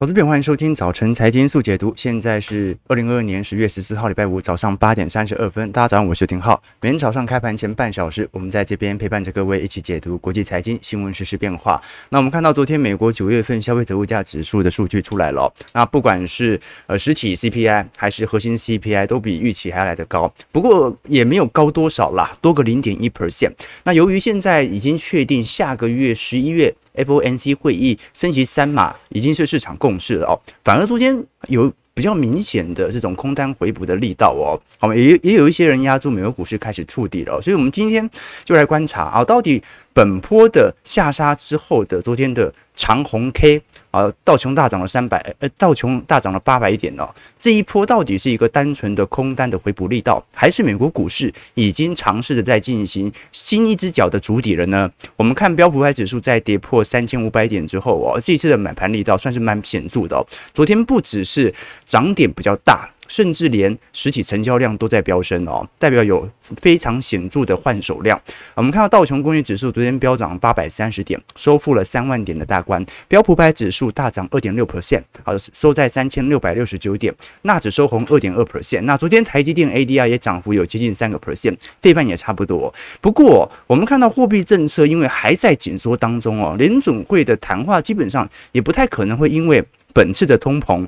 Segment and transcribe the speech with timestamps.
[0.00, 1.92] 投资朋友，欢迎收听早晨财经速解读。
[1.96, 5.72] 现在是二零二二年十月十四号，礼拜五早上八点三十二分。
[5.72, 6.62] 大家早上好，我是廷浩。
[6.80, 11.82] 每天早上开盘前半小时，我们在这边陪伴着各位一起解读国际财经新闻实、时变化。
[12.10, 15.52] 那我们看到昨天美国九月份消费者物价指数的数据出来了。
[15.72, 20.32] 那不管是呃实体 CPI 还是核心 CPI，都比预期还要来得高。
[20.52, 23.50] 不过也没有高多少啦，多个零点一 percent。
[23.82, 26.72] 那由于现在已经确定下个月十一月。
[27.04, 38.08] FOMC 会议升级三码已经是市场共识了哦，反而昨天有比较明显的这种空单回补的力道哦，好，也也有一些人压住美国股市开始触底了，所以我们今天
[38.44, 39.62] 就来观察啊，到底。
[39.94, 47.08] 本波的下杀之后的昨天的长红 K 啊，道琼大涨了三百，呃，道琼大涨了八百点哦。
[47.38, 54.90] 这一波到底是一个单纯的空单的回补力道，还是美国股市已经尝试着在进行新一只脚的筑底了呢？
[55.16, 60.26] 我们看标普五百指数在跌破三千五百点之后哦，这一次的买盘力道算是蛮显著的哦。
[60.52, 62.88] 昨天不只是涨点比较大。
[63.08, 66.28] 甚至连实体成交量都在飙升哦，代表有
[66.60, 68.20] 非常显著的换手量。
[68.54, 72.84] 我们看到道琼工业指数昨天飙涨八百三十点，收复了三万点的大关。
[73.08, 77.12] 标普百指数大涨二点六 percent，好，收在三千六百六十九点。
[77.42, 78.82] 纳指收红二点二 percent。
[78.82, 82.72] 那昨天台积电 ADR 也涨幅有接近三个 percent，费半也差不多。
[83.00, 90.86] 不过我们看到货币政策因为还在紧缩当中哦，联准会的谈话基本上也不太可能会因为本次的通膨。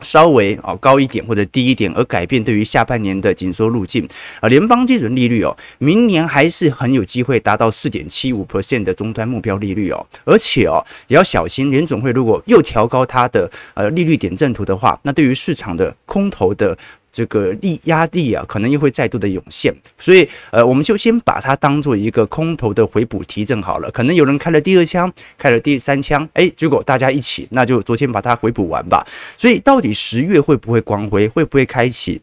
[0.00, 4.08] 稍微啊高一点或者低一点，而改变对于下半年的紧缩路径
[4.40, 16.76] 啊，联邦基准利率哦，明年还是很有机会达到四点七五 percent 的终端目标利率哦，而且哦也要小心，联总会如果又调高它的呃利率点阵图的话，那对于市场的空头的。
[17.16, 23.90] 这个力压力啊，可能又会再度的涌现，所以呃，我们就先把它当做一个空头的回补提振好了。
[23.90, 29.02] 可能有人开了第二枪，开了第三枪，哎，结果大家一起，那就昨天把它回补完吧。
[29.38, 32.20] 所以到底十月会不会光辉，会不会开启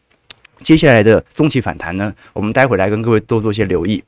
[0.60, 2.14] 接下来的中期反弹呢？
[2.32, 4.00] 我们待会来跟各位多做些留意。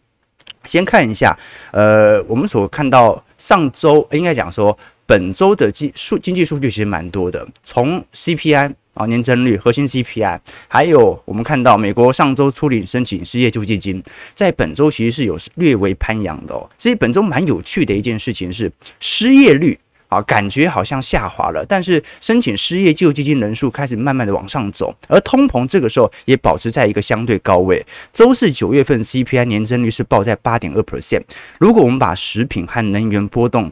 [0.66, 1.36] 先看一下，
[1.72, 8.72] 呃，我们所看到上周应该讲说本周的经数经济数据其实蛮多的，从 CPI。
[8.96, 14.02] 啊，年增率、核心 CPI，还有我们看到美国上周初领申请失业救济金，
[14.34, 16.68] 在本周其实是有略微攀扬的哦。
[16.78, 27.84] 所以本周蛮有趣的一件事情是，失业率啊，感觉好像下滑了，但是申请失业救济金人数开始慢慢的往上走，而通膨这个时候也保持在一个相对高位。
[28.14, 31.22] 周四九月份 CPI 年增率是报在八点二 percent。
[31.58, 33.70] 如果我们把食品和能源波动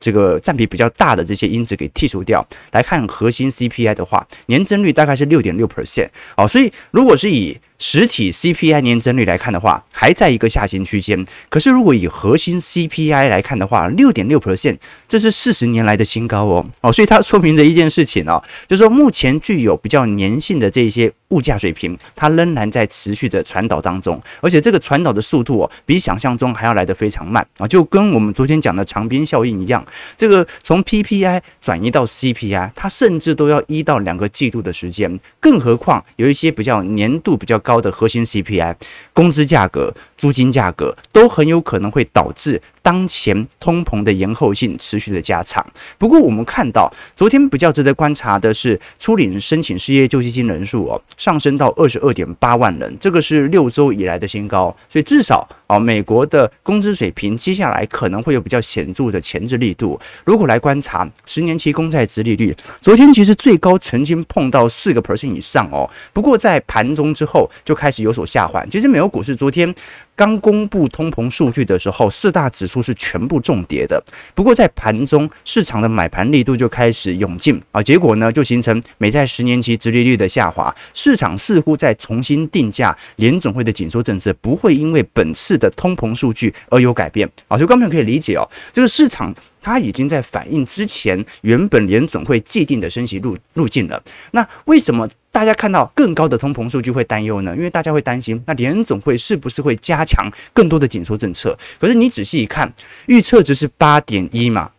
[0.00, 6.08] 这个占比比较大的这些因子给剔除掉，来看核心 CPI 的话，年增率大概是六点六 percent。
[6.34, 11.26] 好，所以如果是以实体 CPI 年增率来看的话，还在一个下行区间。
[11.48, 14.76] 可是如果以核心 CPI 来看的话，六点六 percent，
[15.08, 16.66] 这是四十年来的新高哦。
[16.82, 29.82] 哦，所以它说明的一件事情哦，就是说目前具有比较粘性的这些物价水平，它仍然在持续的传导当中，而且这个传导的速度哦，比想象中还要来得非常慢啊，就跟我们昨天讲的长边效应一样。
[30.18, 37.69] 这个从 PPI 转移到 CPI，它甚至都要一到两个季度的时间，更何况有一些比较粘度比较高。
[37.70, 38.74] 高的核心 CPI、
[39.12, 45.66] 工资价格、租金价格都很有可能会导致当前通膨的延后性持续的加长。
[45.98, 54.74] 不过，我们看到昨天比较值得观察的是，初领申请失业救济金人数哦上升到二十二点八万人，这个是六周以来的新高。
[54.88, 59.98] 所以至少啊，美国的工资水平接下来可能会有比较显著的前置力度。
[60.24, 65.88] 如果来观察十年期公债殖利率，昨天其实最高曾经碰到四个 percent 以上哦。
[66.12, 67.48] 不过在盘中之后。
[67.64, 68.64] 就开始有所下滑。
[68.66, 69.72] 其实美国股市昨天
[70.20, 74.04] 刚公布通膨数据的时候，四大指数是全部重跌的。
[74.34, 80.76] 不过在盘中，市场的买盘力度就开始涌进啊，结果呢就形成美债十年期殖利率的下滑。
[80.92, 87.56] 市场似乎在重新定价联总会的紧缩政策，不会因为本次的通膨数据而有改变啊。
[87.56, 94.02] 所以观众可以理解哦，这个市场它已经在反映之前原本联总会既定的升息路路径了。
[94.32, 95.08] 那为什么？
[95.32, 97.54] 大家看到更高的通膨数据会担忧呢？
[97.56, 101.56] 因为大家会担心，那联总会是不是会加强更多的紧缩政策？
[101.78, 102.72] 可是你仔细一看，
[103.06, 104.72] 预测值是八点一嘛，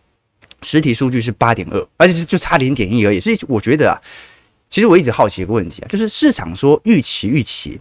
[0.62, 3.20] 实体数据是八点二，而且是就差零点一而已。
[3.20, 3.96] 所以我觉得啊，
[4.70, 7.80] 其实我一直好奇一个问题啊，就是市场说预期预期，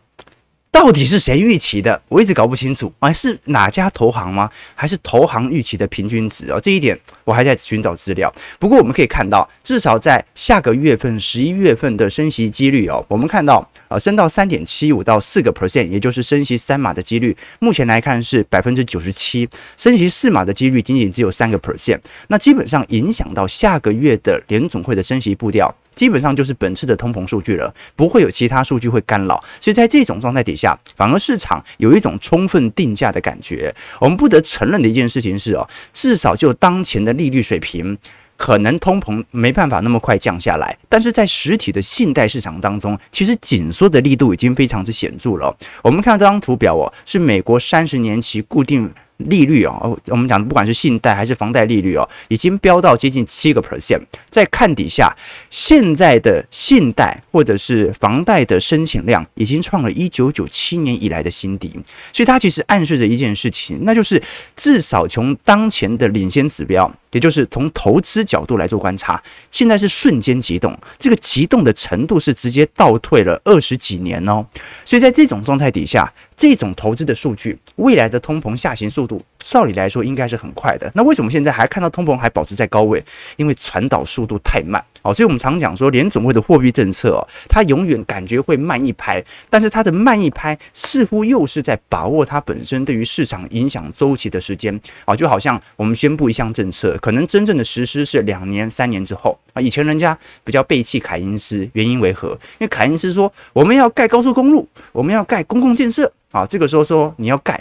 [0.72, 2.00] 到底是谁预期的？
[2.08, 4.48] 我一直搞不清楚啊，是哪家投行吗？
[4.74, 6.60] 还是投行预期的平均值啊？
[6.60, 8.32] 这一点我还在寻找资料。
[8.58, 21.98] 不过我们可以看到，至少在下个月份十一月份的升息几率哦，我们看到啊，升到三点七五到四个 percent，也就是升息三码的几率，目前来看是百分之九十七，升息四码的几率仅仅只有三个 percent。
[22.28, 25.74] 那基本上影响到下个月的联总会的升息步调。
[26.00, 33.74] 基本上就是本次的通膨数据了，不会有其他数据会干扰，所以在这种状态底下，反而市场有一种充分定价的感觉。
[33.98, 37.98] 我们不得承认的一件事情是哦，至少就当前的利率水平，
[38.38, 45.54] 可能通膨没办法那么快降下来，但是在实体的信贷市场当中，其实紧缩的力度已经非常之显著了。
[45.82, 48.90] 我们看这张图表哦，是美国三十年期固定。
[49.26, 54.00] 利率哦，我们讲的不管是信贷还是房贷利率哦，已经飙到接近七个 percent。
[54.28, 55.14] 再看底下，
[55.50, 61.70] 现在的信贷或者是房贷的申请量已经创了一九九七年以来的新低，
[62.12, 64.22] 所以它其实暗示着一件事情，那就是
[64.56, 74.46] 至少从当前的领先指标，也就是从投资角度来做观察，现在是瞬间急动，这个急动的程度是直接倒退了二十几年哦。
[74.84, 80.90] 所以在这种状态底下，这种投资的数据，未来的通膨下行速度，照理来说应该是很快的。
[80.94, 83.02] 那为什么现在还看到通膨还保持在高位？
[83.36, 85.12] 因为传导速度太慢哦。
[85.12, 99.60] 所以我们常讲说，联准会的货币政策哦，它永远感觉会慢一拍，但是它的慢一拍似乎又是在把握它本身对于市场影响周期的时间啊，就好像我们宣布一项政策，可能真正的实施是两年、三年之后啊。
[99.60, 102.30] 以前人家比较背弃凯因斯，原因为何？
[102.58, 106.12] 因为凯因斯说我们要盖高速公路，我们要盖公共建设。
[106.32, 107.60] 啊，这个时候说你要盖，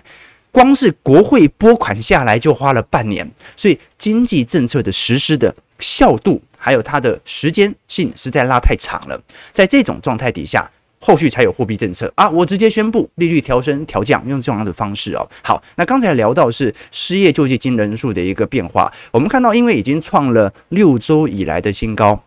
[0.52, 9.22] 光是国会拨款下来就花了半年，所以经济政策的实施的效度还有它的时间性实在拉太长了。
[9.54, 10.70] 在这种状态底下，
[11.00, 15.26] 后续才有货币政策啊，我直接宣布利率调升调降，用这样的方式哦。
[15.44, 22.24] 好，那刚才聊到是失业救济金人数的一个变化，我们看到因为已经创了六周以来的新高。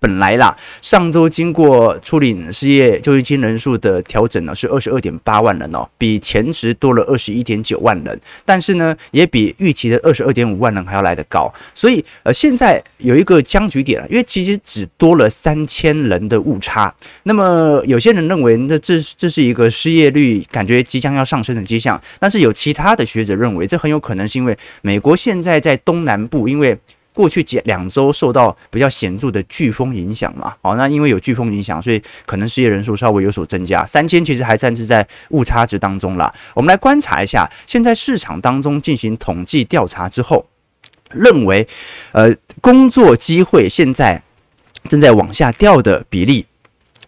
[0.00, 11.52] 本来啦，上周经过处理失业救济金人数的调整呢，是二十二点八万人哦，比前值多了二十一点九万人，但是呢，也比预期的二十二点五万人还要来得高。
[11.74, 16.94] 所以呃，现在有一个僵局点了，因为其实只多了三千人的误差。
[17.24, 26.78] 那么有些人认为，那这这是一个失业率感觉即将要上升的迹象，但是有其他的学者认为，这很有可能是因为美国现在在东南部，因为
[27.16, 33.86] 过去几两周受到比较显著的飓风影响嘛，好，那因为有飓风影响，所以可能失业人数稍微有所增加。
[33.86, 36.30] 三千其实还算是在误差值当中啦。
[36.52, 40.44] 我们来观察一下，现在市场当中进行统计调查之后，
[41.10, 41.66] 认为，
[42.12, 44.22] 呃，工作机会现在
[44.90, 46.44] 正在往下掉的比例。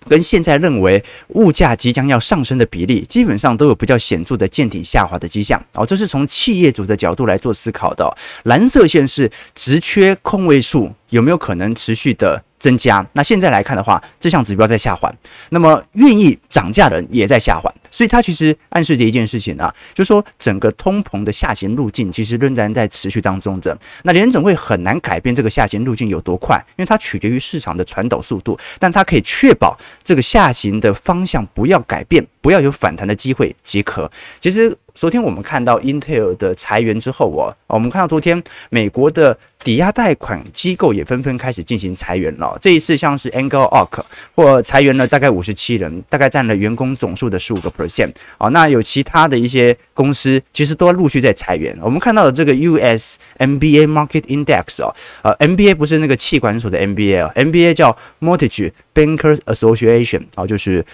[0.09, 5.63] 跟现在认为物价即将要上升的比例，基本上都有比较显著的见顶下滑的迹象。
[5.75, 8.17] 哦，这是从企业主的角度来做思考的。
[8.45, 13.07] 蓝色线是直缺空位数有没有可能持续的增加？
[13.13, 15.13] 那现在来看的话，这项指标在下滑，
[15.51, 17.73] 那么愿意涨价的人也在下滑。
[17.91, 23.77] 所以它其实暗示着一件事情啊，就是说整个通膨的下行路径其实仍然在持续当中的。
[24.03, 34.11] 那联总会很难改变这个下行路径有多快，因为它取决于市场的传导速度，但它可以确保这个下行的方向不要改变，不要有反弹的机会即可。
[34.41, 34.77] 其实。
[34.95, 42.57] 昨天我们看到 Intel 的裁员之后，哦，我们看到昨天美国的抵押贷款机构也纷纷开始进行裁员了。
[42.61, 44.03] 这一次像是 Angle Oak
[44.35, 48.13] 或裁员了大概五十七人，大概占了员工总数的十五个 percent。
[48.39, 51.77] 啊，那有其他的一些公司其实都陆续在裁员。
[51.83, 60.85] 我们看到的这个 US MBA Market Index 哦，呃，MBA 不是那个气管所的 MBA，MBA 叫 Mortgage Bankers Association，啊，就是。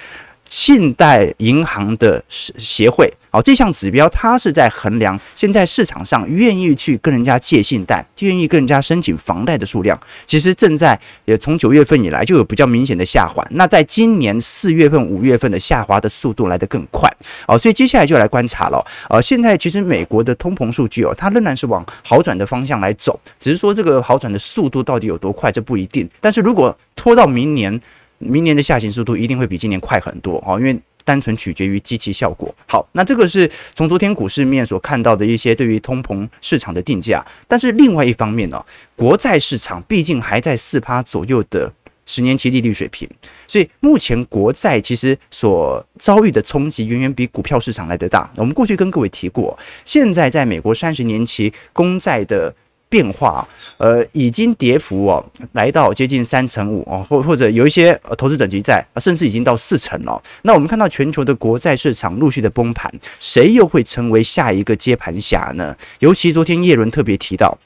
[0.54, 13.44] 信贷银行的协会，好，这项指标它是在衡量现在市场上愿意去跟人家借信贷、愿意跟人家申请房贷的数量，其实正在也从九月份以来就有比较明显的下滑。
[13.50, 17.12] 那在今年四月份、五月份的下滑的速度来得更快，
[17.48, 18.80] 哦，所以接下来就来观察了。
[19.10, 26.08] 呃，现在其实美国的通膨数据哦，它仍然是往好转的方向来走，只是说这个好转的速度到底有多快，这不一定。
[26.20, 27.80] 但是如果拖到明年，
[28.18, 32.54] 明年的下行速度一定会比今年快很多哦，因为单纯取决于基期效果。
[32.66, 37.22] 好，那这个是从昨天股市面所看到的一些对于通膨市场的定价。
[37.46, 38.64] 但是另外一方面呢，
[38.96, 41.70] 国债市场毕竟还在四趴左右的
[42.06, 43.06] 十年期利率水平，
[43.46, 48.30] 所以目前国债其实所遭遇的冲击远远比股票市场来得大。
[48.36, 52.54] 我们过去跟各位提过，现在在美国三十年期公债的。
[52.94, 53.44] 变化，
[53.76, 60.22] 呃，已经跌幅哦，来到接近三成五哦，或或者有一些投资等级债，甚至已经到四成了。
[60.42, 65.74] 那我们看到全球的国债市场陆续的崩盘，谁又会成为下一个接盘侠呢？
[65.98, 67.58] 尤其昨天叶伦特别提到，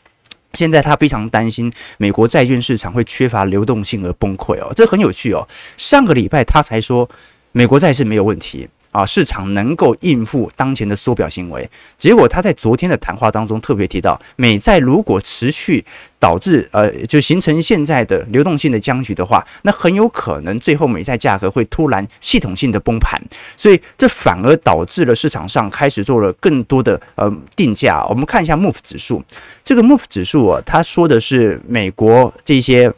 [0.54, 5.46] 现在他非常担心美国债券市场会缺乏流动性而崩溃哦，这很有趣哦。
[5.76, 7.06] 上个礼拜他才说
[7.52, 8.66] 美国债是没有问题。
[8.90, 15.84] 啊，市场能够应付当前的缩表行为，结果他在昨天的谈话当中特别提到，美债如果持续
[16.18, 23.22] 导致呃，就形成现在的流动性的僵局的话，那很有可能最后美债价格会突然系统性的崩盘，
[23.56, 28.04] 所以这反而导致了市场上开始做了更多的呃定价。
[28.06, 29.22] 我们看一下 MOVE 指数，
[29.62, 32.92] 这个 MOVE 指数啊，它说的是美国这些。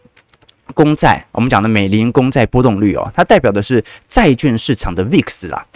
[0.72, 5.66] 公债，我们讲的美林公债波动率哦，它代表的是债券市场的 VIX 啦，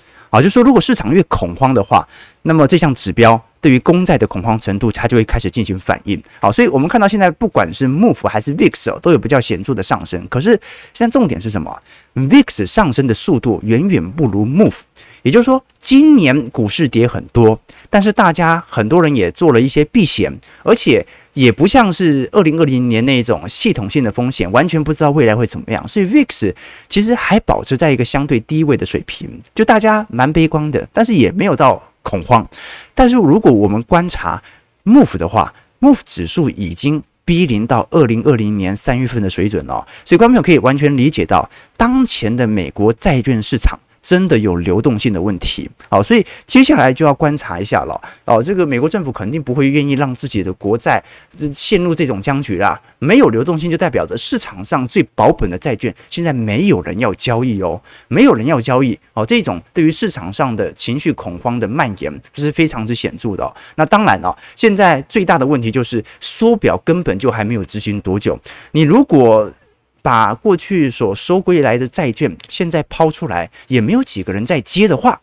[0.41, 2.07] 就是说如果市场越恐慌的话，
[2.43, 6.23] 那么这项指标对于公债的恐慌程度，它就会开始进行反应。
[6.41, 10.27] 好，所以我们看到现在不管是 MOVE 还是 VIX 哦，都有比较显著的上升。
[10.29, 10.51] 可是
[10.93, 11.83] 现在重点是什么
[12.15, 14.81] ？VIX 上升的速度远远不如 MOVE。
[15.25, 20.31] 也就是说，今年股市跌很多，但是大家很多人也做了一些避险，
[20.63, 25.89] 而且也不像是二零二零年那种系统性的风险，完全不知道未来会怎么样。
[25.89, 26.55] 所以 VIX
[26.91, 32.47] 其实还保持在一个相对低位的水平，就大家蛮悲观的，但是也没有到恐慌。
[32.95, 34.43] 但是如果我们观察
[34.85, 43.81] MOVE 的话，MOVE 指数已经逼临到二零二零年三月份的水准了，所以观众朋友可以完全理解到当前的美国债券市场。
[44.05, 47.99] 真的有流动性的问题，好，所以接下来就要观察一下了。
[48.27, 51.03] 哦，这个美国政府肯定不会愿意让自己的国债
[51.55, 52.79] 陷入这种僵局啦。
[52.99, 59.25] 没有流动性，就代表着市场上最保本的债券现在没有人要交易哦，没有人要交易哦。
[59.25, 63.51] 这种对于市场上的情绪恐慌的蔓延，这是非常之显著的。
[63.77, 68.39] 那当然了，现在最大的问题就是缩表根本就还没有执行多久。
[68.73, 69.51] 你如果
[70.05, 75.19] 把过去所收归来的债券现在抛出来，也没有几个人在接的话，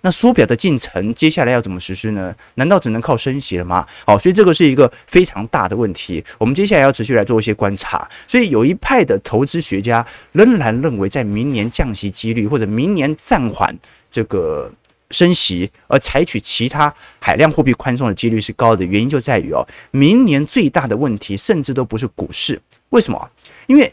[0.00, 2.34] 那缩表的进程接下来要怎么实施呢？
[2.56, 3.86] 难道只能靠升息了吗？
[4.04, 6.24] 好，所以这个是一个非常大的问题。
[6.36, 8.10] 我们接下来要持续来做一些观察。
[8.26, 13.78] 所以有一派的投资学家仍然认为，在明年降息几率或者明年暂缓
[14.10, 14.68] 这个
[15.12, 18.84] 升息，而采取其他海量货币宽松的几率是高的。
[18.84, 23.30] 原因就在于哦，明年最大的问题甚至都不是股市，为什么？
[23.68, 23.90] 因为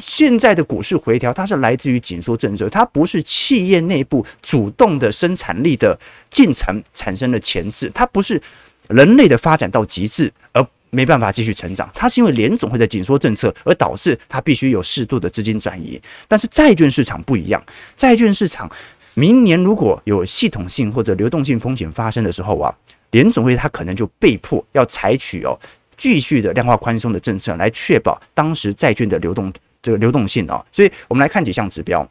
[0.00, 5.98] 现在的股市回调，它是来自于紧缩政策，它不是企业内部主动的生产力的
[6.30, 8.40] 进程产生了前置，它不是
[8.88, 16.00] 人类的发展到极致而没办法继续成长，它是因为联总会的紧缩政策而导致它必须有适度的资金转移。
[16.28, 17.62] 但是债券市场不一样，
[17.96, 18.70] 债券市场
[19.14, 22.74] 明年如果有系统性或者流动性风险发生的时候啊，
[23.10, 25.58] 联总会它可能就被迫要采取哦
[25.96, 29.52] 继续的量化宽松的政策来确保当时债券的流动。
[29.82, 32.08] 这个流动性啊，所以我们来看几项指标。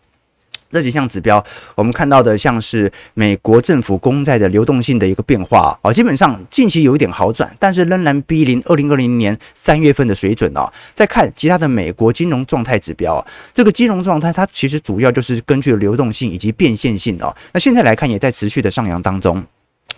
[0.73, 1.43] 这几项指标，
[1.75, 10.71] 我们看到的像是美国政府公债的流动性的一个变化啊，基本上近期有一点好转，但是仍然逼临二零二零年三月份的水准啊。
[10.93, 13.21] 再看其他的美国金融状态指标，
[13.53, 17.35] 这个金融状态它其实主要就是根据流动性以及变现性哦。
[17.51, 19.45] 那现在来看也在持续的上扬当中。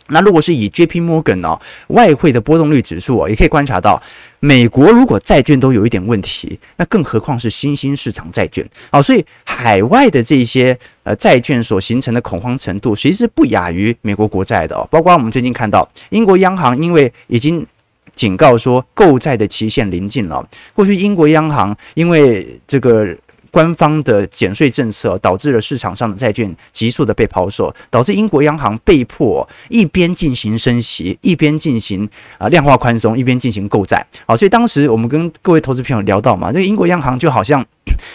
[0.07, 4.01] 那如果是以 J P Morgan 哦，外汇的波动率指数哦，也可以观察到，
[4.39, 14.87] 美国如果债券都有一点问题，那更何况是新兴市场债券哦，所以海外的这些呃债券所形成的恐慌程度，其实不亚于美国国债的哦。
[14.91, 17.65] 包括我们最近看到，英国央行因为已经
[18.13, 23.15] 警告说购债的期限临近了，过去英国央行因为这个。
[23.53, 34.03] 官方的减税政策导致了市场上的债券急速的被抛售，导致英国央行被迫一边进行升息，一边进行啊量化宽松，一边进行购债。
[34.25, 37.63] 好，所以当时我们跟各位投资朋友聊到嘛，这个英国央行就好像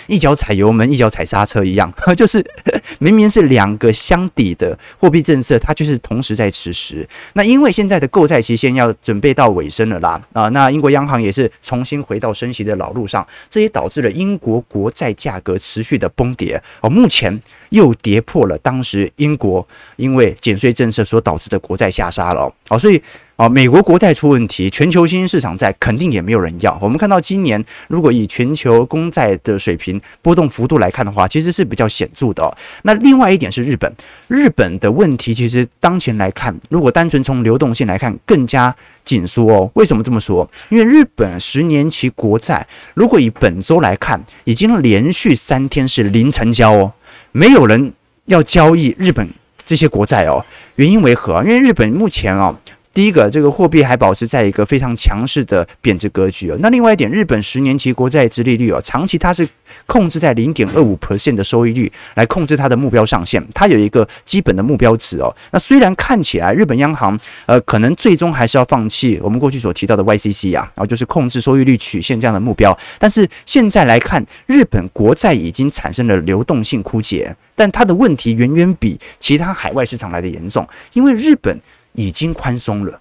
[0.07, 2.45] 一脚踩油门，一脚踩刹车一样， 就是
[3.01, 7.09] 明明是两个相抵的货币政策，它就是同时在实施。
[7.33, 15.39] 那因为现在的购债期限要准备到尾声了啦，啊，那英国央行也是重新回到升息的老路上，这也导致了英国国债价。
[15.39, 23.01] 格持续的崩跌哦，目前又跌破了当时英国因为减税政策所导致的国债下杀了哦，所以
[23.39, 26.77] 哦，美国国债出问题，全球新兴市场债肯定也没有人要。
[26.83, 32.57] 我们看到今年如果以全球公债的水平波动幅度来看的话，其实是比较显著的。
[32.83, 33.93] 那另外一点是日本，
[34.27, 39.71] 日本的问题其实当前来看，如果单纯从流动性来看，更加紧缩哦。
[39.75, 40.51] 为什么这么说？
[40.69, 45.29] 因为日本十年期国债如果以本周来看，已经连续。
[45.33, 46.93] 三天是零成交哦，
[47.33, 47.93] 没有人
[48.25, 49.31] 要交易日本
[49.65, 50.45] 这些国债哦。
[50.75, 51.43] 原因为何？
[51.45, 52.59] 因为日本目前哦
[52.93, 56.57] 第一个，这个货币还保持在一个非常强势的贬值格局哦。
[56.61, 59.49] 那另外一点，日本十年期国债殖利率哦，长期它是
[59.87, 65.33] 控制在零点二五 percent 的收益率来控制它的目标上限，它有一个基本的目标值哦。
[65.53, 67.17] 那虽然看起来日本央行
[67.47, 81.61] 呃可能最终还是要放弃我们过去所提到的 YCC 啊，然后就是控制收益率曲线这样的目标，但是现在来看，日本国债已经产生了流动性枯竭，但它的问题远远比其他海外市场来的严重，因为日本。
[81.99, 83.01] 已经宽松了，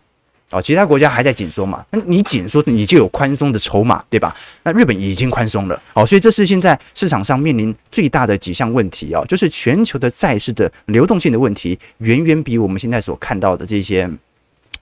[0.49, 1.85] 哦，其他国家还在紧缩嘛？
[1.91, 4.35] 那你紧缩，你就有宽松的筹码，对吧？
[4.63, 14.09] 那日本已经宽松了，哦，所以这是现在市场上面临最大的几项问题哦，就是全球的债市的流动性的问题，远远比我们现在所看到的这些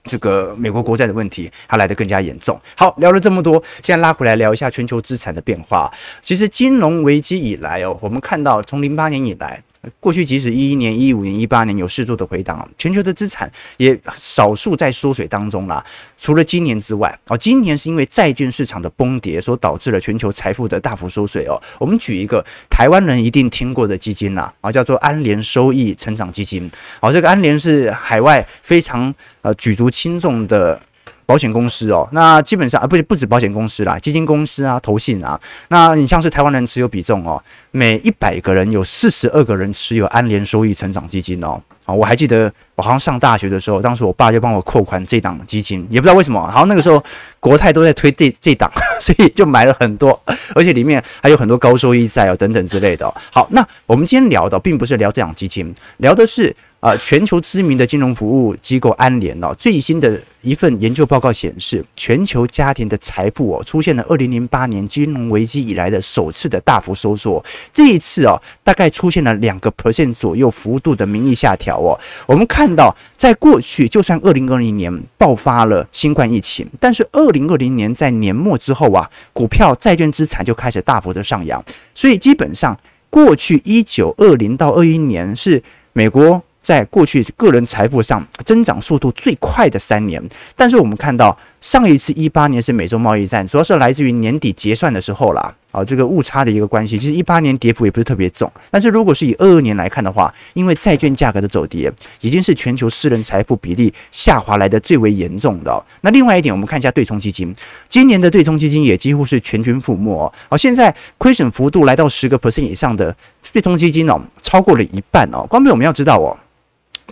[0.04, 2.58] 这个美国国债的问题还来得更加严重。
[2.74, 5.92] 好，聊了这么多，现在拉回来聊一下全球资产的变化。
[6.22, 9.62] 其实金融危机以来哦，我们看到从零八年以来。
[10.00, 15.84] 过去即使一一年、一五年、一八年有适度的回档，全球的资产也少数在缩水当中啦。
[16.16, 21.60] 除了今年之外，哦，今年是因为债券市场的崩跌所导致了全球财富的大幅缩水哦。
[21.78, 26.70] 我们举一个台湾人一定听过的基金呐，啊，叫做安联收益成长基金。
[27.00, 30.80] 哦，这个安联是海外非常呃举足轻重的。
[31.26, 37.42] 保险公司哦，那基本上啊，不不止保险公司啦，基金公司啊，投信啊，那你像是台湾人持有比重哦，
[37.72, 47.02] 每一百个人有四十二个人持有安联收益成长基金哦，啊，我还记得我好像上大学的时候，当时我爸就帮我扣款这档基金，也不知道为什么，好像那个时候
[47.40, 50.20] 国泰都在推这这档， 所以就买了很多，
[50.54, 53.10] 而且里面还有很多高收益债哦等等之类的。
[53.32, 56.54] 好，那我们今天聊的并不是聊这档基金，聊的是。
[56.78, 67.44] 啊，全球知名的金融服务机构安联哦，最新的一份研究报告显示，全球家庭的财富哦，出现了二零零八年金融危机以来的首次的大幅收缩。
[67.72, 71.98] 这一次哦，大概出现了两个 percent 左右幅度的名义下调我。
[72.26, 81.62] 我们看到，在过去，就算二零二零年爆发了新冠疫情，但是二零二零年在年末之后啊，股票、债券资产就开始大幅的上扬。
[81.94, 82.78] 所以基本上，
[83.10, 86.42] 过去一九二零到二一年是美国。
[86.62, 90.20] 在过去个人财富上增长速度最快的三年，
[90.56, 96.96] 但是我们看到上一次一八年是美洲贸易战，主要是来自于年底结算的时候啦，啊，这个误差的一个关系。
[96.96, 105.84] 其实一八年跌幅也不是特别重，但是如果是以二二年来看的话，因为债券价格的走跌，已经是全球私人财富比例下滑来的最为严重的。
[106.02, 107.52] 那另外一点，我们看一下对冲基金，
[107.88, 110.32] 今年的对冲基金也几乎是全军覆没。
[110.48, 113.12] 好，现在亏损幅度来到十个 percent 以上的
[113.52, 115.44] 对冲基金哦，超过了一半哦。
[115.50, 116.38] 光明，我们要知道哦。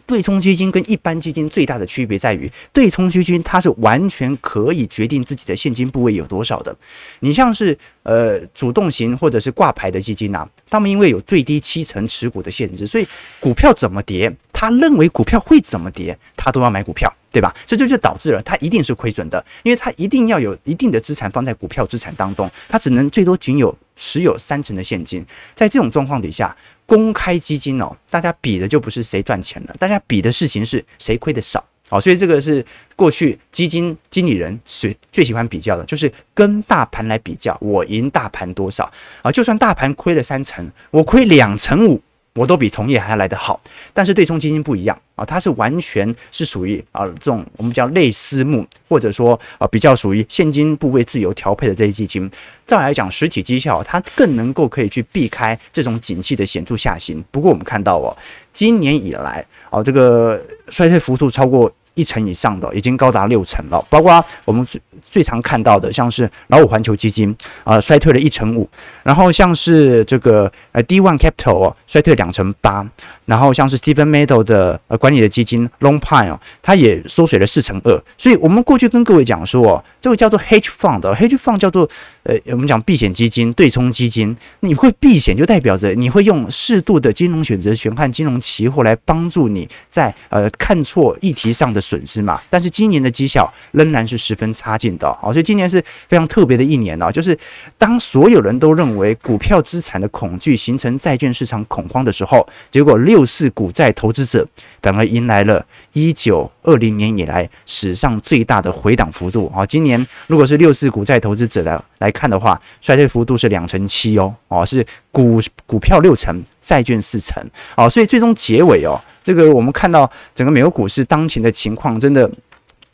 [0.06, 6.74] 对冲基金跟一般基金最大的区别在于，对冲基金它是完全可以决定自己的现金部位有多少的。
[7.20, 13.06] 你像是呃主动型或者是挂牌的基金啊，他们因为有最低七成持股的限制，所以
[13.40, 17.12] 股票怎么跌，他认为股票会怎么跌，他都要买股票。
[17.34, 17.52] 对吧？
[17.66, 25.26] 所以这就导致了它一定是亏损的，因为它一定要有一定的资产放在股票资产当中，它只能最多仅有持有三成的现金。
[25.52, 31.64] 在这种状况底下，公开基金哦，大家比的就不是谁赚钱了，大家比的事情是谁亏的少。
[31.88, 32.64] 好，所以这个是
[32.96, 38.90] 过去基金经理人最最喜欢比较的，就是跟大盘来比较，我赢大盘多少
[39.22, 39.30] 啊？
[39.30, 42.00] 就算大盘亏了三成，我亏两成五。
[42.34, 43.60] 我都比同业还要来得好，
[43.92, 52.28] 但是对冲基金不一样啊，它是完全是属于啊这种我们叫类私募，或者说啊比较属于现金部位自由调配的这些基金。
[52.64, 57.24] 再来讲实体绩效，它更能够可以去避开这种景气的显著下行。
[57.30, 58.16] 不过我们看到哦，
[58.52, 68.68] 今年以来啊这个衰退幅度超过一成以上的，已经高达六成了，包括我们最最常看到的，像是老五环球基金啊、衰退了一成五，
[69.02, 72.86] 然后像是这个呃 D One Capital 哦，衰退两成八，
[73.26, 78.02] 然后像是 Stephen Meadow 的呃管理的基金 Long Pine 哦，它也缩水了四成二。
[78.18, 81.88] 所以我们过去跟各位讲说哦，这个叫做 Hedge Fund，Hedge Fund 叫做
[82.24, 91.84] 呃我们讲避险基金、对冲基金，你会避险就代表着你会用适度的金融选择权和金融期货来帮助你在呃看错议题上的。
[91.84, 97.12] 损失嘛，但是今年的绩效仍然是十分差劲的哦，所以今年是非常特别的一年哦。
[97.12, 97.38] 就是
[97.76, 104.48] 当所有人都认为股票资产的恐惧形成债券市场恐慌的时候，结果六四股债投资者
[104.80, 109.66] 反而迎来了一九二零年以来史上最大的回档幅度啊。
[109.66, 117.42] 今年如果是六四股债投资者来来看的话，衰退幅度是两成七哦哦，是股股票六成，债券四成
[117.76, 119.00] 哦，所以最终结尾哦。
[119.22, 122.30] 这个我们看到整个美国股市当前的情况，真的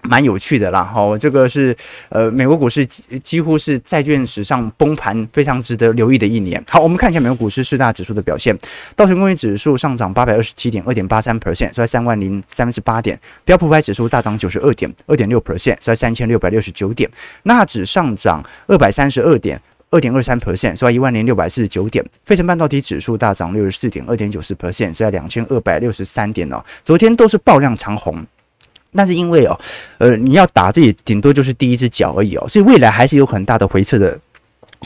[0.02, 1.76] 蛮有趣的啦，哈，这个是
[2.08, 6.62] 呃，美国股市几乎是债券史上崩盘非常值得留意的一年。
[6.68, 8.56] 好，我们看一下美国股市四大指数的表现，
[8.96, 17.08] 道琼工业指数上涨八百二十七点，二点八三 percent，收在三万零三十八点；标普五百指数大涨九十二点，二点六 percent，收在三千六百六十九点；
[17.42, 19.60] 纳指上涨二百三十二点，
[19.90, 26.64] 二点二三 percent，收在一万零六百四十九点；费城半导体指数大涨六十四点，二点九四 percent，收在两千二百六十三点哦。
[26.82, 28.26] 昨天都是爆量长红。
[28.92, 29.58] 那是因为哦，
[29.98, 34.18] 呃，你要打这里顶多就是第一只脚而已哦，所以未来还是有很大的回撤的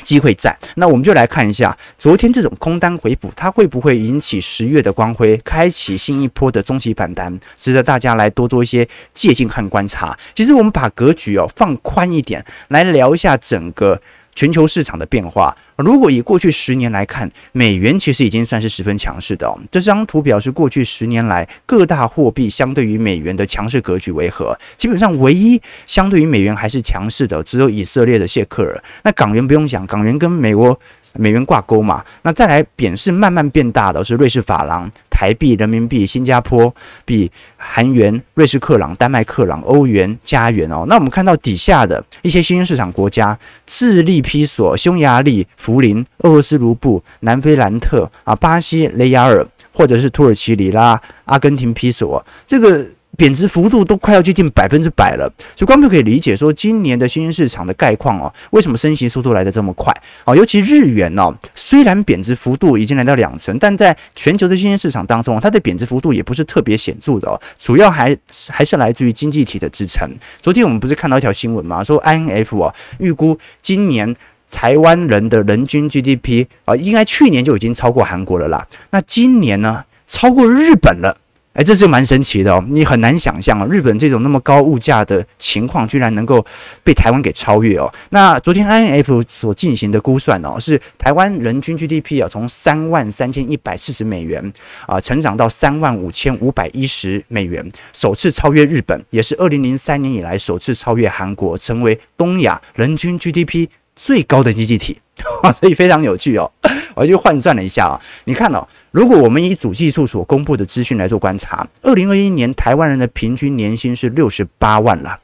[0.03, 0.57] 机会在。
[0.77, 10.17] 那我们就来看一下昨天这种空单回补，它会不会引起十月的光辉，开启新一波的中期反弹，值得大家来多做一些借鉴和观察。
[10.35, 14.01] 其实我们把格局哦放宽一点，来聊一下整个。
[14.35, 19.53] 全球市场的变化，如果以过去十年来看，美元其实已经算是十分强势的。
[19.71, 24.59] 这张图表示过去十年来各大货币相对于美元的强势格局为何？
[24.77, 28.83] 基本上唯一相对于美元还是强势的，只有以色列的谢克尔。
[29.03, 30.79] 那港元不用讲，港元跟美国。
[31.17, 34.91] 美元挂钩嘛，那再来贬是慢慢变大的是瑞士法郎、
[35.25, 36.75] 台币、人民币、新加坡
[37.07, 40.85] 币、韩元、瑞士克朗、丹麦克朗、欧元、加元哦。
[40.87, 52.87] 那我们看到底下的一些新兴市场国家，智利批索、匈牙利福林、俄罗斯卢布、南非兰特啊、巴西雷亚尔，或者是土耳其里拉、阿根廷批索，这个。
[53.17, 59.93] 贬值幅度都快要接近百分之百了，所以观众可以理解说，今年的新兴市场的概况哦，为什么升息速度来得这么快
[60.25, 60.35] 啊？
[60.35, 68.17] 尤其日元哦，虽然贬值幅度已经来到两成，但在全球的新兴市场当中，它的贬值幅度也不是特别显著的哦，主要还
[68.49, 70.09] 还是来自于经济体的支撑。
[70.41, 71.83] 昨天我们不是看到一条新闻吗？
[71.85, 74.15] 说 INF 哦，预估今年
[74.51, 81.19] 台湾人的人均 GDP 啊，应该去年就已经超过韩国了啦，那今年呢，超过日本了。
[81.55, 86.45] 哎，这是蛮神奇的哦，你很难想象啊，日本这种那么高物价的情况，居然能够
[86.83, 87.89] 被台湾给超越哦。
[88.11, 94.53] 那昨天 INF 所进行的估算哦，是台湾人均 GDP 啊，从三万三千一百四十美元
[94.89, 104.99] 啊，成长到三万五千五百一十美元，首次超越日本，也是二零零三年以来首次超越韩国，成为东亚人均 GDP 最高的经济体。
[105.61, 106.51] 所以非常有趣哦，
[106.95, 115.21] 我就换算了一下啊，你看哦，如果我们以主计处所公布的资讯来做观察，二零二一年台湾人的平均年薪是六十八万了。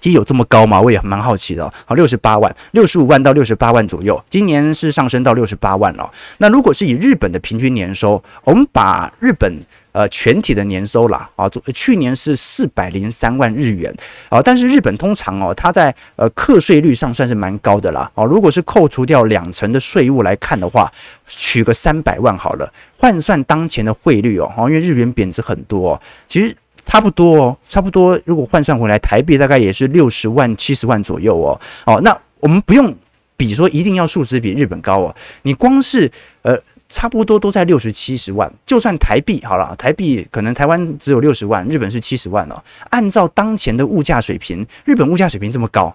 [0.00, 0.78] 其实有这么高吗？
[0.78, 1.72] 我也蛮好奇的。
[1.86, 6.10] 好，六十八万，六十五万到六十八万左右，今年是上升到六十八万了。
[6.36, 9.60] 那如果是以日本的平均年收，我们把日本
[9.94, 13.90] 呃全体的年收啦啊，去年是四百零三万日元
[14.28, 20.92] 啊，但是日本通常哦，它在呃课税率上算是蛮高的啦啊，如果是扣除掉两成的税务来看的话，
[21.26, 26.54] 取个三百万好了，换算当前的汇率哦，因为日元贬值很多，其实。
[26.86, 28.20] 差不多哦，差不多。
[28.26, 31.58] 如果换算回来，台币大概也是六十万、七十万左右哦。
[31.86, 32.94] 哦，那我们不用
[33.38, 35.16] 比说一定要数值比日本高哦。
[35.44, 36.54] 你光是呃，
[36.88, 38.52] 差不多都在六十七十万。
[38.66, 42.62] 就算台币好了，台币可能台湾只有六十万，日本是七十万哦。
[42.90, 45.94] 按照当前的物价水平，日本物价水平这么高。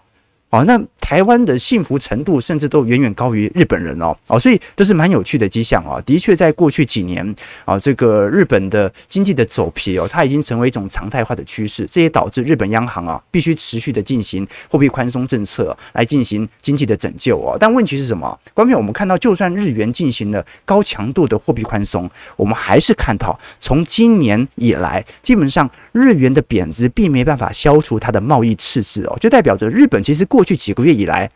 [0.49, 6.01] 哦，那台湾的幸福程度甚至都远远高于日本人哦，哦，所以这是蛮有趣的迹象哦。
[6.05, 7.35] 的确，在过去几年
[7.65, 17.55] 啊，这个日本的经济的走皮哦，它已经成为一种常态化的趋势，这也导致日本央行啊必须持续的进行货币宽松政策来进行经济的拯救哦。
[17.59, 18.39] 但问题是什么？
[18.55, 31.30] 关键我们看到，就算日元进行了高强度的货币宽松，我们还是看到从今年以来，基本上日元的贬值并没办法消除它的贸易赤字哦，就代表着日本其实过过去几个月以来，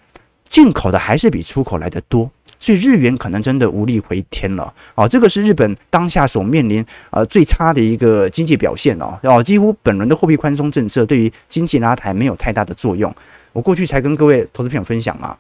[0.48, 4.74] 进口的还是比出口来的多，所以日元可能真的无力回天了。
[4.96, 9.20] 哦，这个是日本当下所面临呃最差的一个经济表现哦。
[9.24, 13.14] 哦，几乎本轮的货币宽松政策对于经济拉抬没有太大的作用。
[13.52, 15.36] 我过去才跟各位投资朋友分享嘛，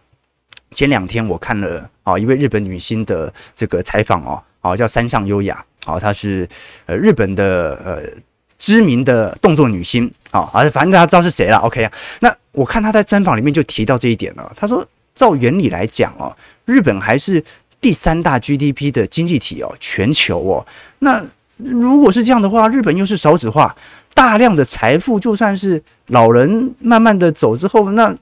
[0.71, 6.45] 前两天我看了啊一位日本女星的这个采访哦，哦叫山上优雅，哦她是
[6.85, 8.21] 呃日本的呃。
[8.63, 11.57] 知名的动作女星啊，啊，反正大家知道是谁了。
[11.57, 11.85] OK，
[12.21, 14.53] 那我看他在专访里面就提到这一点了。
[14.55, 17.43] 他说，照原理来讲哦，日本还是
[17.81, 20.65] 第三大 GDP 的经济体哦，全球哦。
[20.99, 21.21] 那
[21.57, 23.75] 如果是这样的话，日本又是少子化，
[24.13, 28.15] 大量的财富，就算是老人慢慢的走之后，那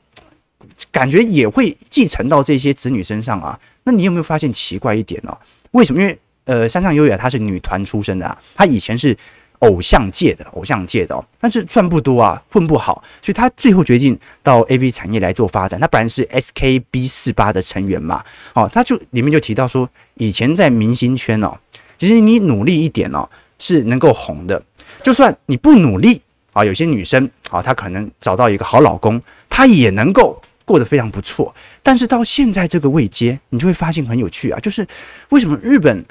[0.92, 3.60] 感觉也会继承到这些子女身上啊。
[3.84, 5.38] 那你有没有发现奇怪一点呢？
[5.74, 6.02] 为什么？
[6.02, 9.16] 因为呃，山上优雅她是女团出身的啊，她以前是。
[9.62, 15.80] 偶像界的偶像界的哦，但是赚不多啊，混不好，所以他最后决定到 AV 产业来做发展。
[15.80, 21.56] 他本来是 SKB 四八的成员嘛，哦，他就里面就提到说，以前在明星圈哦，
[22.00, 24.62] 其实你努力一点哦，是能够红的。
[25.04, 26.22] 就算你不努力
[26.54, 31.54] 啊，有些女生啊，她可能找到一个好老公，她也能够过得非常不错。
[31.84, 34.88] 但是到现在这个位阶，你就会发现很有趣啊，就是
[35.30, 36.04] 为什么日本？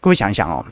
[0.00, 0.64] 各位想一想哦。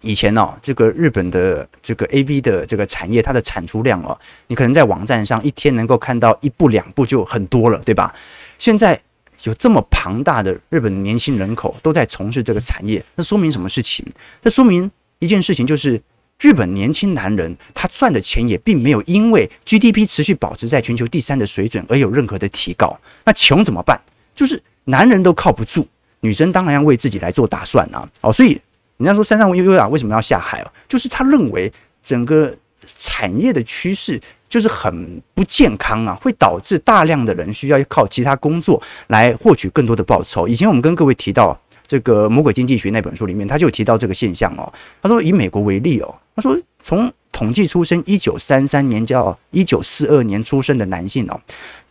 [0.00, 8.14] 以前哦，这个日本的这个 AV 的这个产业，它的产出量哦，你可能在网站上一天能够看到一部两部就很多了，对吧？
[8.58, 9.00] 现在
[9.42, 14.06] 有这么庞大的日本年轻人口都在从事这个产业，那说明什么事情？
[14.42, 16.00] 那说明一件事情，就是
[16.38, 22.96] 日本年轻男人他赚的钱也并没有因为 GDP 持续保持在全球第三的水准而有任何的提高。
[23.24, 24.00] 那穷怎么办？
[24.34, 25.88] 就是男人都靠不住，
[26.20, 28.08] 女生当然要为自己来做打算啊！
[28.20, 28.60] 哦，所以。
[28.98, 30.70] 人家说山上优优啊，为什么要下海哦？
[30.88, 32.54] 就是他认为整个
[32.98, 40.48] 产业的趋势就是很不健康啊，会导致大量的人需要靠其他工作来获取更多的报酬。
[40.48, 41.56] 以前我们跟各位提到
[41.86, 44.72] 这个《魔鬼经济学》那本书里面，他就提到这个现象哦。
[45.00, 51.40] 他说以美国为例哦，他说从统计出生一九三三年到一九四二年出生的男性哦，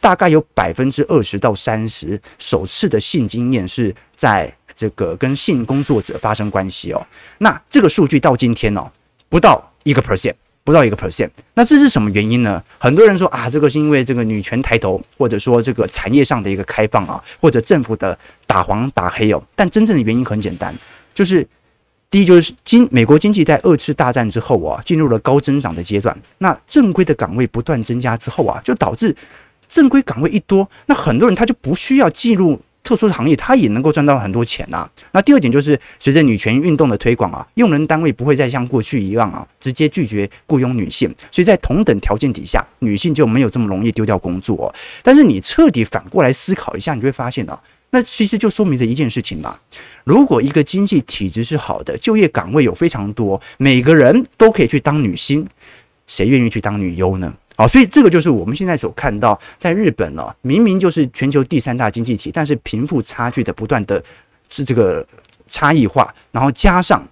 [0.01, 4.56] 大概有百分之二十到三十首次的性经验是在。
[4.77, 7.05] 这个跟性工作者发生关系哦，
[7.39, 8.87] 那这个数据到今天哦，
[9.27, 12.63] 不到一个 percent，不到一个 percent，那这是什么原因呢？
[12.77, 19.43] 很多人说啊，这个是因为这个女权抬头，或者说这个产业上的一个开放啊，或者政府的打黄打黑哦。
[19.55, 20.77] 但真正的原因很简单，
[21.11, 21.45] 就是
[22.11, 29.15] 第一就是经美国经济在二次大战之后啊，进入了高增长的阶段，那正规的岗位不断增加之后啊，就导致
[29.67, 32.61] 正规岗位一多，那很多人他就不需要进入。
[32.87, 41.13] 特殊的行业，它也能够赚到很多钱呐、那第二点就是，随着女权运动的推广啊，用人单位不会再像过去一样啊，直接拒绝雇佣女性。
[41.29, 44.73] 所以在同等条件底下，女性就没有这么容易丢掉工作、
[45.03, 49.59] 但是你彻底反过来思考一下，你就会发现、啊，那其实就说明着一件事情嘛。
[50.05, 55.45] 如果一个经济体制是好的，就业岗位有非常多，每个人都可以去当女星，
[56.07, 57.33] 谁愿意去当女优呢？
[57.57, 64.01] 好，所以这个就是我们现在所看到，在日本呢、明明就是全球第三大经济体，但是贫富差距的不断的
[64.47, 65.03] 是这个
[65.47, 67.03] 差异化，然后加上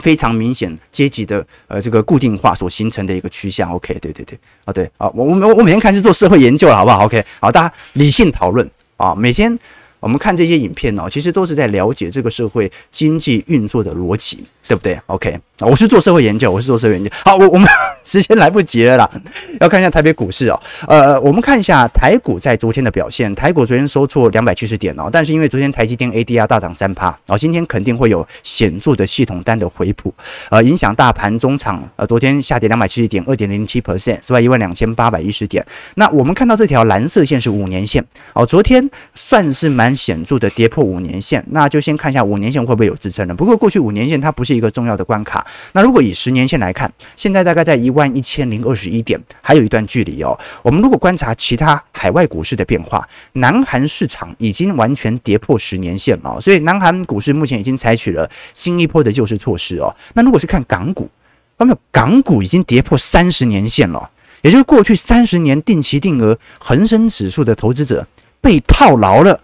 [0.00, 3.70] 非常明显阶级的呃这个固定化所形成的一个趋向。
[3.70, 9.56] OK，对对对，啊对啊，我我我我每天开始做社会研究了，好不好？OK，好，大家理性讨论啊，每天
[10.00, 17.10] 我们看这些影片哦，其实都是在了解这个社会经济运作的逻辑，对不对？OK，我是做社会研究，我是做社会研究。
[17.24, 17.68] 好，我我们。
[18.06, 19.10] 时间来不及了啦，
[19.58, 20.60] 要看一下台北股市哦。
[20.86, 23.34] 呃，我们看一下台股在昨天的表现。
[23.34, 30.14] 台股昨天收挫两百七十点哦，但是因为昨天台积电 ADR 大涨三趴，然后今天肯定会有显著的系统单的回补，
[30.50, 35.66] 呃，影响大盘中场呃，昨天下跌两百七十点，二点零七 percent，是吧一万两千八百一十点。
[35.96, 43.34] 那我们看到这条蓝色线是五年线哦，昨天算是蛮显著的跌破五年线，那就先看一下五年线会不会有支撑了。
[43.34, 45.44] 不过过去五年线它不是一个重要的关卡。
[45.72, 47.96] 那如果以十年线来看，现在大概在一。
[47.96, 50.38] 万一千零二十一点，还有一段距离哦。
[50.60, 59.96] 我们如果观察其他海外股市的变化，南韩市场已经完全跌破十年线了，所以南韩股市目前已经采取了新一波的救市措施哦。
[60.12, 61.08] 那如果是看港股，
[61.56, 64.10] 那么港股已经跌破三十年线了，
[64.42, 68.06] 也就是过去三十年定期定额恒生指数的投资者
[68.42, 69.40] 被套牢了。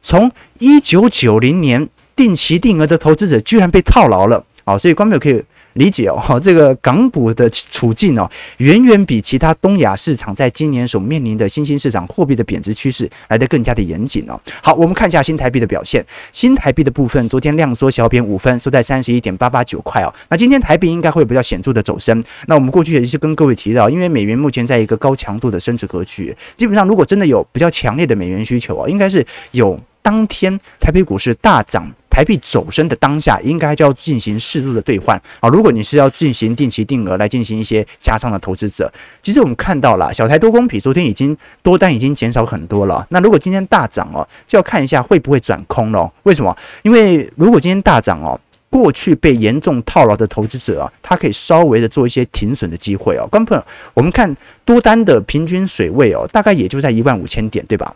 [0.00, 5.42] 从一九九零年定期定额的投资者居然被套牢了，好，所以观众可以。
[5.76, 8.26] 理解哦，这个港股的处境哦，
[8.56, 14.40] 远远比其他东亚市场在今年所面临的新兴市场货币的贬值趋势来得更加的严谨哦。
[14.62, 16.02] 好，我们看一下新台币的表现。
[16.32, 20.10] 新台币的部分，昨天量缩小贬五分，收在三十一点八八九块哦。
[20.30, 22.24] 那今天台币应该会比较显著的走升。
[22.46, 31.92] 那我们过去也是跟各位提到，因为美元目前在一个高强度的升值格局，基本上如果真的有比较强烈的美元需求哦，应该是有当天台北股市大涨。
[32.16, 35.50] 台币走升的当下，应该就要进行适度的兑换啊。
[35.50, 38.90] 如果你是要进行定期定额来进行一些加仓的投资者，
[39.22, 43.06] 其实我们看到了小台多空比昨天已经多单已经减少很多了。
[43.10, 46.10] 那如果今天大涨哦，就要看一下会不会转空了。
[46.22, 46.56] 为什么？
[46.80, 53.28] 因为如果今天大涨哦，过去被严重套牢的投资者啊，他可以稍微的做一些停损的机会哦。
[53.30, 57.94] 观众朋友，我们看多单的平均水位哦，大概也就在一万五千点，对吧？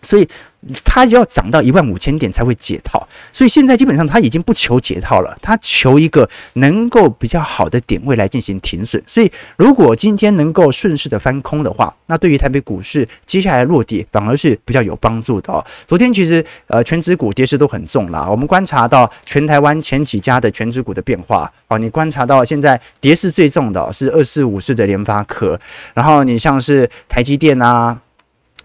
[0.00, 0.26] 所以
[0.84, 9.02] 它要涨到一万五千点才会解套，所以现在基本上它已经不求解套了，它求一个能够比较好的点位来进行停损。
[9.06, 15.64] 所以如果今天能够顺势的翻空的话，那对于台北股市接下来落地反而是比较有帮助的哦。
[15.86, 25.58] 昨天其实呃权值股跌势都很重啦，我们观察到全台湾前几家的权值股的变化哦，你观察到现在跌势最重的是二四五四的联发科，
[25.94, 27.98] 然后你像是台积电啊。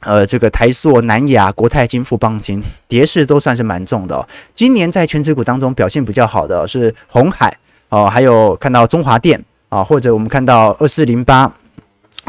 [0.01, 4.27] 呃，这个台塑、南亚、国泰金、富邦金跌势都算是蛮重的。
[4.53, 7.57] 今年在全职股当中表现比较好的是红海
[7.89, 11.51] 哦，还有看到中华电啊，或者我们看到二四零八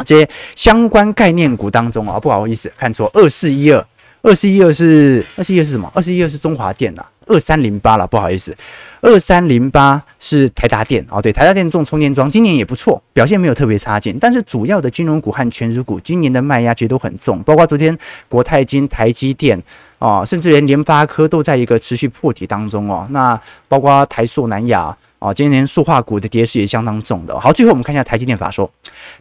[0.05, 3.87] 这些相关概念股当中啊，不好意思看错，二四一二，
[4.23, 5.91] 二四一二是二四一二是什么？
[5.95, 7.11] 二四一二是中华电呐、啊。
[7.29, 8.57] 二三零八了，不好意思，
[9.01, 14.19] 二三零八是台达电哦，对，台达电重充电桩，今年也不错，表现没有特别差劲。
[14.21, 17.97] 但是主要的金融股和权值股今年的卖压其实都很重，包括昨天
[18.29, 19.59] 国泰金、台积电
[19.99, 23.07] 啊、哦，甚至连联发科都在一个持续破底当中哦。
[23.11, 24.97] 那包括台塑、南亚。
[25.19, 27.39] 哦，今年塑化股的跌势也相当重的。
[27.41, 28.71] 好，最后我们看一下台积电法说。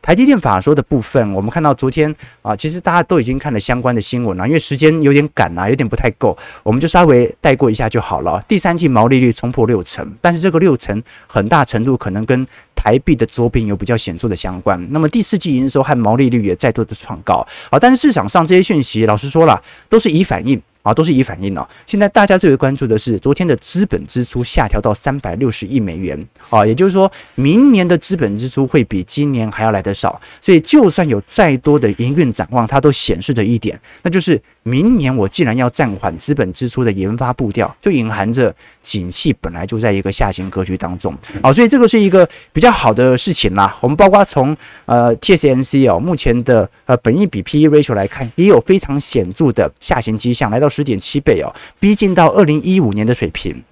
[0.02, 8.44] 台积电法说的部分，我们看到昨天啊，其实大家都已经看了相关的新闻了，因为时间有点赶啊，有点不太够，我们就稍微带过一下就好了。
[8.48, 14.88] 第三季毛利率冲破六成，但是这个六成很大程度可能跟台币的走贬有比较显著的相关。
[14.92, 17.46] 那么第四季营收和毛利率也再度的创高。
[17.72, 20.62] 好，但是市场上这些讯息，老实说了，都是以反应。
[20.88, 21.68] 啊，都是以反应哦。
[21.86, 26.18] 现在大家最为关注的是昨天的资本支出下调到三百六十亿美元
[26.50, 30.22] 啊，也就是说明年的资本支出会比今年还要来得少。
[30.40, 41.14] 所以就算有再多的营运展望，它都显示着一点，那就是明年我既然要暂缓资本支出的研发步调，就隐含着景气本来就在一个下行格局当中。
[41.42, 43.76] 啊，所以这个是一个比较好的事情啦。
[43.82, 50.70] 我们包括从呃 TSMC 哦目前的呃本益比 PE ratio 来看，也有非常显著的下行迹象，来到。
[50.78, 53.64] 十点七倍哦，逼近到二零一五年的水平。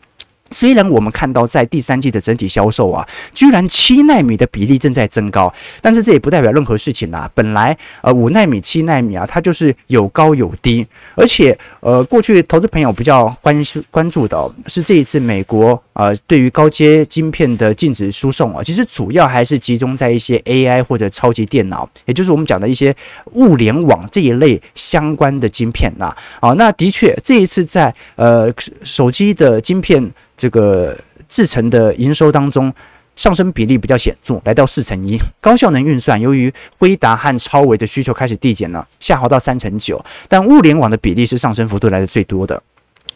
[0.52, 7.30] 虽然我们看到在第三季的整体销售啊，居然七纳米的比例正在增高，但是这也不代表任何事情呐。
[7.34, 13.56] 本来呃五纳米、七纳米啊，它就是有高有低，而且呃过去投资朋友比较关
[13.90, 22.96] 关注的是这一次美国呃对于高阶晶片的禁止输送啊，其实主要还是集中在一些 AI 或者超级电脑，也就是我们讲的一些
[23.34, 26.16] 物联网这一类相关的晶片呐。
[26.40, 28.54] 啊，那的确这一次在呃
[28.84, 30.12] 手机的晶片。
[30.38, 32.74] 这个制成的营收当中
[33.16, 35.18] 上升比例比较显著，来到四成一。
[35.40, 40.04] 高效能运算由于辉达和超微的需求开始递减了，下滑到三成九。
[40.28, 42.62] 但物联网的比例是上升幅度来的最多的，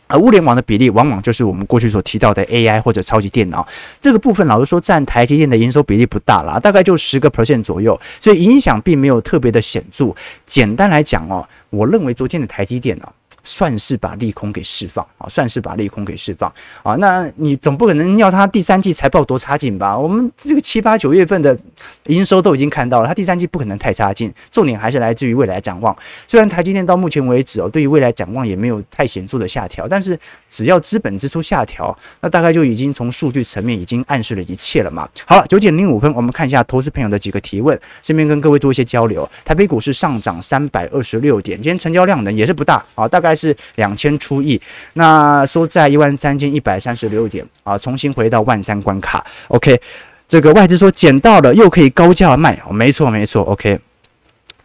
[0.08, 3.68] 而物联网的比例往往就是我们过去所提到的 AI 或者超级电脑
[4.00, 4.48] 这个部分。
[4.48, 10.16] 老实说，占台积电的营收比例不大啦，大概就十个 percent 左右，所以影响并没有特别的显著。
[10.46, 13.12] 简单来讲哦，我认为昨天的台积电啊。
[13.44, 16.52] 算是把利空给释放啊，算是把利空给释放
[16.84, 16.96] 啊。
[16.96, 19.98] 那你总不可能要他第三季财报多差劲吧？
[19.98, 21.58] 我们这个七八九月份的
[22.06, 24.32] 营收都已经看到了，他第三季不可能太差劲。
[24.52, 25.96] 重点还是来自于未来展望。
[26.28, 35.08] 虽然台积电到目前为止哦，对于未来展望也没有太显著的下调，但是只要资本支出下调，那大概就已经从数据层面已经暗示了一切了嘛。
[35.26, 39.28] 好了，九点零五分，我们看一下投资朋友的几个提问，顺便跟各位做一些交流。
[39.46, 43.29] 台北股市上涨三百二十六点，今天成交量呢也是不大啊，大概。
[43.30, 44.60] 大概是两千出亿，
[44.94, 49.24] 那收在一万三千一百三十六点啊，重新回到万三关卡。
[49.50, 49.80] OK，
[50.28, 53.44] 这个外资说捡到了，又可以高价卖，没错没错。
[53.44, 53.80] OK，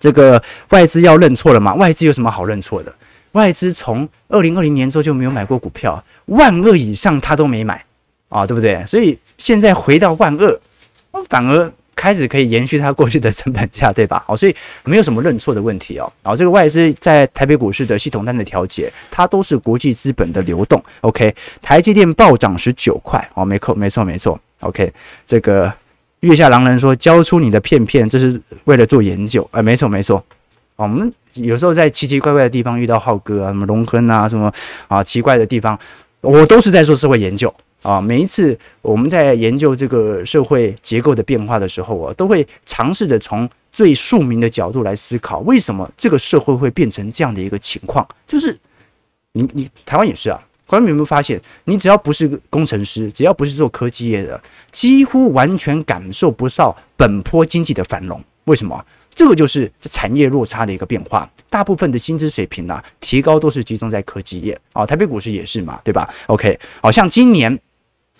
[0.00, 1.74] 这个外资要认错了吗？
[1.74, 2.94] 外资有什么好认错的？
[3.32, 7.84] 外资从二零二零年之后就没有买过股票，万二以上他都没买
[8.30, 8.82] 啊，对不对？
[8.86, 10.58] 所以现在回到万二，
[11.28, 11.70] 反而。
[11.94, 14.22] 开始可以延续它过去的成本价，对吧？
[14.26, 14.54] 好，所以
[14.84, 16.12] 没有什么认错的问题哦。
[16.22, 20.82] 然后这个外资在台北股市的系统单的调节，它都是国际资本的流动。
[21.00, 24.38] OK，台积电暴涨十九块哦，没错，没错，没错。
[24.60, 24.92] OK，
[25.26, 25.72] 这个
[26.20, 29.46] 月下狼人说交出你的片片，这是为了做研究。
[29.52, 30.24] 哎，没错，没错。
[30.76, 34.52] 我们有时候在奇奇怪怪的地方遇到浩哥啊，什么龙亨啊，什么
[34.88, 35.78] 啊奇怪的地方，
[36.20, 37.52] 我都是在做社会研究。
[37.84, 48.08] 啊，每一次我们在研究这个社会结构的变化的时候啊，都会尝试着从最庶民的角度来思考，为什么这个社会会变成这样的一个情况？
[48.26, 48.58] 就是
[49.32, 58.18] 你你台湾也是啊，观众有没有发现，你只要不是工程师，只要不是做科技业的，几乎完全感受不到本坡经济的繁荣。
[58.44, 58.82] 为什么？
[59.14, 61.30] 这个就是产业落差的一个变化。
[61.50, 67.60] 大部分的薪资水平呢、提高都是集中在科技业啊，台北股市也是嘛，对吧？OK，好像今年。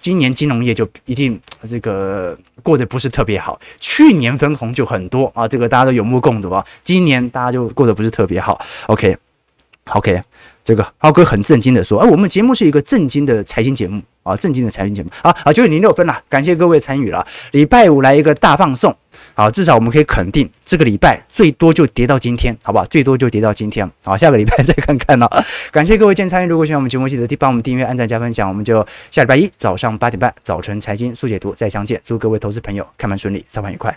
[0.05, 6.62] 今年金融业就一定这个过得不是特别好，去年分红就很多啊，这个大家都有目共睹啊。
[6.85, 8.61] 今年大家就过得不是特别好。
[8.88, 9.17] ，OK
[9.92, 10.23] OK，
[10.64, 18.97] 这个浩哥很震惊的说，哎，我们节目是一个震惊的财经节目啊，震惊的财经节目啊啊，九点零六分了，感谢各位参与了，礼拜五来一个大放送。
[19.35, 22.87] 好，至少我们可以肯定，这个礼拜最多就跌到今天，好不好？
[22.87, 23.88] 最多就跌到今天。
[24.03, 25.31] 好，下个礼拜再看看了。
[25.70, 28.49] 感谢各位今天参与，如果喜欢我们节目，记得帮我们订阅、按赞、加分享。
[28.49, 32.01] 我们就下礼拜一早上八点半，早晨财经速解读再相见。
[32.05, 33.97] 祝各位投资朋友开盘顺利，操盘愉快。